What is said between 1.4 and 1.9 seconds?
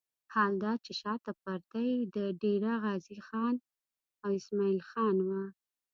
پرده